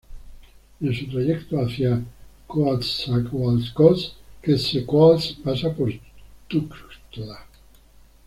En 0.81 0.91
su 0.95 1.07
trayecto 1.11 1.57
hacia 1.61 2.03
Coatzacoalcos, 2.47 4.17
Quetzalcoatl 4.41 5.43
pasa 5.43 5.75
por 5.75 5.91
Tuxtla. 6.47 7.45